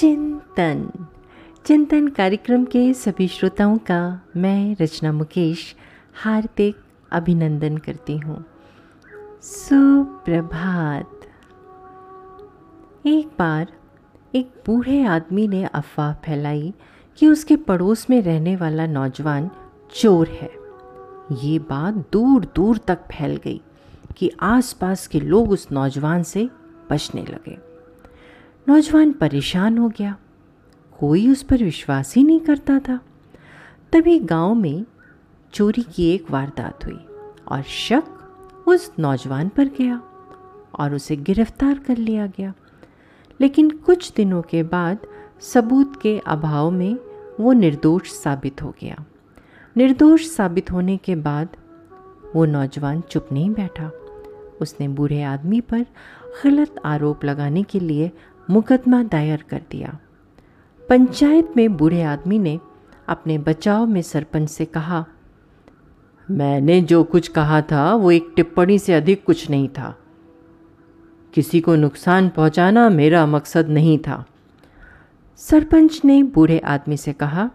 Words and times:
चिंतन। 0.00 1.06
चिंतन 1.66 2.08
कार्यक्रम 2.08 2.64
के 2.64 2.94
सभी 2.94 3.28
श्रोताओं 3.28 3.78
का 3.78 4.20
मैं 4.36 4.76
रचना 4.80 5.12
मुकेश 5.12 5.76
हार्दिक 6.14 6.76
अभिनंदन 7.12 7.76
करती 7.76 8.16
हूँ। 8.16 8.44
सुप्रभात। 9.42 11.10
एक 13.06 13.28
बार 13.38 13.72
एक 14.34 14.50
बूढ़े 14.66 15.04
आदमी 15.04 15.48
ने 15.48 15.64
अफवाह 15.64 16.14
फैलाई 16.14 16.74
कि 17.18 17.28
उसके 17.28 17.56
पड़ोस 17.56 18.10
में 18.10 18.22
रहने 18.22 18.56
वाला 18.56 18.86
नौजवान 18.86 19.50
चोर 19.94 20.28
है। 20.28 20.50
ये 21.42 21.58
बात 21.58 21.94
दूर 21.94 22.44
दूर 22.56 22.78
तक 22.78 22.98
फैल 22.98 23.36
गई 23.36 23.62
कि 24.16 24.32
आसपास 24.40 25.06
के 25.06 25.20
लोग 25.20 25.50
उस 25.50 25.68
नौजवान 25.72 26.22
से 26.22 26.50
बचने 26.90 27.22
लगे। 27.22 27.69
नौजवान 28.70 29.12
परेशान 29.12 29.78
हो 29.78 29.88
गया। 29.88 30.16
कोई 30.98 31.30
उस 31.30 31.42
पर 31.42 31.56
विश्वास 31.56 32.14
ही 32.16 32.24
नहीं 32.24 32.40
करता 32.40 32.78
था। 32.78 33.00
तभी 33.92 34.18
गाँव 34.18 34.54
में 34.54 34.84
चोरी 35.52 35.82
की 35.82 36.10
एक 36.10 36.30
वारदात 36.30 36.84
हुई 36.84 36.98
और 37.48 37.62
शक 37.62 38.02
उस 38.68 38.92
नौजवान 38.98 39.48
पर 39.48 39.64
गया 39.64 40.02
और 40.78 40.94
उसे 40.94 41.16
गिरफ़्तार 41.16 41.78
कर 41.78 41.96
लिया 41.96 42.26
गया। 42.26 42.54
लेकिन 43.40 43.70
कुछ 43.70 44.12
दिनों 44.12 44.42
के 44.42 44.62
बाद 44.62 44.98
सबूत 45.40 46.00
के 46.02 46.18
अभाव 46.18 46.70
में 46.70 46.96
वो 47.40 47.52
निर्दोष 47.52 48.10
साबित 48.10 48.62
हो 48.62 48.74
गया। 48.80 49.04
निर्दोष 49.76 50.26
साबित 50.26 50.70
होने 50.70 50.96
के 50.96 51.14
बाद 51.14 51.48
वो 52.36 52.44
नौजवान 52.44 53.00
चुप 53.00 53.28
नहीं 53.32 53.50
बैठा। 53.50 53.90
उसने 54.60 54.88
बूढ़े 54.88 55.22
आदमी 55.22 55.60
पर 55.60 55.86
गलत 56.44 56.74
आरोप 56.84 57.24
लगाने 57.24 57.62
के 57.62 57.80
लिए 57.80 58.12
मुकदमा 58.50 59.02
दायर 59.02 59.44
कर 59.50 59.60
दिया। 59.70 59.98
पंचायत 60.88 61.56
में 61.56 61.76
बूढ़े 61.76 62.02
आदमी 62.02 62.38
ने 62.38 62.58
अपने 63.08 63.38
बचाव 63.38 63.86
में 63.86 64.02
सरपंच 64.02 64.48
से 64.48 64.64
कहा, 64.64 65.04
मैंने 66.28 66.80
जो 66.80 67.02
कुछ 67.04 67.28
कहा 67.28 67.60
था, 67.62 67.94
वो 67.94 68.10
एक 68.10 68.32
टिप्पणी 68.36 68.78
से 68.78 68.94
अधिक 68.94 69.24
कुछ 69.24 69.48
नहीं 69.50 69.68
था। 69.68 69.94
किसी 71.34 71.60
को 71.60 71.74
नुकसान 71.74 72.28
पहुंचाना 72.28 72.88
मेरा 72.88 73.24
मकसद 73.26 73.68
नहीं 73.68 73.98
था। 73.98 74.24
सरपंच 75.36 76.00
ने 76.04 76.22
बूढ़े 76.22 76.58
आदमी 76.58 76.96
से 76.96 77.12
कहा, 77.12 77.50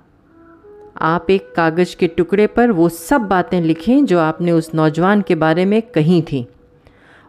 आप 0.97 1.29
एक 1.29 1.53
कागज़ 1.55 1.95
के 1.95 2.07
टुकड़े 2.07 2.47
पर 2.47 2.71
वो 2.71 2.89
सब 2.89 3.21
बातें 3.21 3.61
लिखें 3.61 4.05
जो 4.05 4.19
आपने 4.19 4.51
उस 4.51 4.73
नौजवान 4.75 5.21
के 5.21 5.35
बारे 5.35 5.65
में 5.65 5.81
कही 5.81 6.21
थी, 6.21 6.47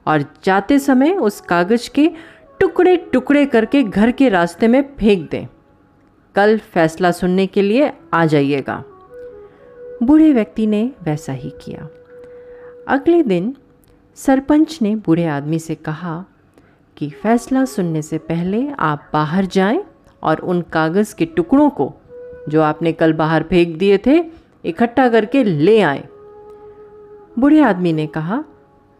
और 0.06 0.24
जाते 0.44 0.78
समय 0.78 1.14
उस 1.14 1.40
कागज़ 1.40 1.90
के 1.90 2.10
टुकड़े 2.60 2.96
टुकड़े 2.96 3.46
करके 3.46 3.82
घर 3.82 4.10
के 4.10 4.28
रास्ते 4.28 4.68
में 4.68 4.94
फेंक 4.98 5.30
दें। 5.30 5.46
कल 6.34 6.58
फैसला 6.58 7.10
सुनने 7.10 7.46
के 7.46 7.62
लिए 7.62 7.92
आ 8.14 8.26
जाइएगा। 8.26 8.84
बूढ़े 10.02 10.32
व्यक्ति 10.32 10.66
ने 10.66 10.92
वैसा 11.02 11.32
ही 11.32 11.50
किया। 11.50 11.88
अगले 12.88 13.22
दिन 13.22 13.56
सरपंच 14.14 14.78
ने 14.82 14.96
बूढ़े 14.96 15.26
आदमी 15.26 15.58
से 15.58 15.74
कहा 15.74 16.24
कि 16.96 17.10
फैसला 17.10 17.64
सुनने 17.64 18.02
से 18.02 18.18
पहले 18.18 18.68
आप 18.78 19.10
बाहर 19.12 19.44
जाएँ 19.44 19.84
और 20.22 20.38
उन 20.38 20.62
कागज़ 20.62 21.14
के 21.14 21.24
टुकड़ों 21.24 21.70
को, 21.70 21.94
जो 22.48 22.62
आपने 22.62 22.92
कल 22.92 23.12
बाहर 23.12 23.42
फेंक 23.42 23.78
दिए 23.78 23.98
थे, 23.98 24.24
इकट्ठा 24.64 25.08
करके 25.08 25.44
ले 25.44 25.80
आए। 25.80 26.08
बूढ़े 27.38 27.60
आदमी 27.60 27.92
ने 27.92 28.06
कहा, 28.06 28.44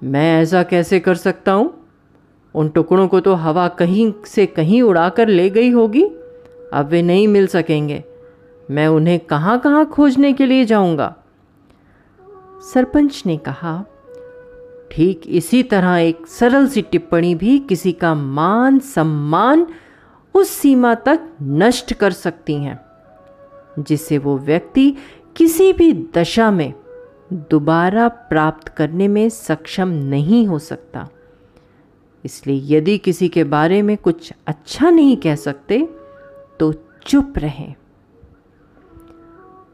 मैं 0.03 0.43
ऐसा 0.43 0.63
कैसे 0.63 1.01
कर 1.01 1.15
सकता 1.15 1.53
हूँ? 1.53 1.86
उन 2.57 2.69
टुकड़ों 2.69 3.09
को 3.09 3.21
तो 3.21 3.35
हवा 3.35 3.69
कहीं 3.69 4.13
से 4.27 4.47
कहीं 4.47 4.83
उड़ाकर 4.83 5.29
ले 5.29 5.51
गई 5.51 5.71
होगी। 5.71 6.05
अब 6.73 6.89
वे 6.91 7.03
नहीं 7.03 7.29
मिल 7.29 7.47
सकेंगे। 7.47 8.03
मैं 8.71 8.87
उन्हें 8.89 9.19
कहाँ 9.21 9.59
कहाँ 9.61 9.85
खोजने 9.87 10.33
के 10.33 10.47
लिए 10.47 10.65
जाऊँगा? 10.65 11.15
सरपंच 12.73 13.23
ने 13.27 13.37
कहा, 13.37 13.85
ठीक 14.91 15.23
इसी 15.27 15.63
तरह 15.63 15.97
एक 15.97 16.27
सरल 16.27 16.67
सी 16.67 16.83
टिप्पणी 16.83 17.35
भी 17.35 17.59
किसी 17.59 17.93
का 17.93 18.15
मान, 18.15 18.79
सम्मान 18.79 19.67
उस 20.35 20.51
सीमा 20.51 20.95
तक 20.95 21.29
नष्ट 21.43 21.93
कर 21.93 22.13
सकती 22.13 22.55
हैं, 22.55 22.79
जिसे 23.79 24.19
वो 24.19 24.37
व्यक्ति 24.39 24.91
किसी 25.37 25.73
भी 25.73 25.93
दशा 26.15 26.51
में 26.51 26.73
दोबारा 27.33 28.09
प्राप्त 28.09 28.69
करने 28.69 29.09
में 29.09 29.29
सक्षम 29.29 29.89
नहीं 29.89 30.47
हो 30.47 30.59
सकता। 30.59 31.09
इसलिए 32.27 32.77
यदि 32.77 32.97
किसी 32.99 33.29
के 33.29 33.45
बारे 33.47 33.81
में 33.83 33.97
कुछ 33.97 34.33
अच्छा 34.47 34.91
नहीं 34.91 35.17
कह 35.17 35.35
सकते 35.37 35.79
तो 36.61 36.73
चुप 37.07 37.39
रहें। 37.39 37.75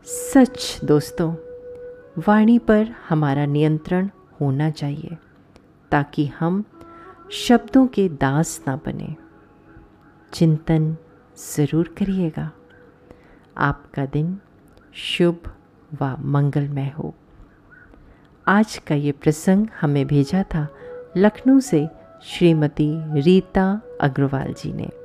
सच 0.07 0.81
दोस्तों, 0.85 1.33
वाणी 2.19 2.59
पर 2.59 2.95
हमारा 3.09 3.47
नियंत्रण 3.47 4.09
होना 4.41 4.71
चाहिए, 4.71 5.17
ताकि 5.93 6.27
हम 6.39 6.65
शब्दों 7.33 7.87
के 7.87 8.09
दास 8.09 8.61
ना 8.67 8.77
बने। 8.77 9.15
चिंतन 10.33 10.97
ज़रूर 11.57 11.95
करिएगा। 11.99 12.51
आपका 13.57 14.07
दिन 14.07 14.39
शुभ 14.95 15.51
व 16.01 16.15
मंगलमय 16.27 16.93
हो। 16.99 17.15
आज 18.47 18.77
का 18.87 18.95
ये 18.95 19.13
प्रसंग 19.13 19.67
हमें 19.81 20.07
भेजा 20.07 20.43
था 20.45 20.67
लखनऊ 21.17 21.61
से 21.61 21.87
श्रीमती 22.25 23.21
रीता 23.21 23.83
अग्रवाल 24.01 24.53
जी 24.53 24.73
ने। 24.73 25.02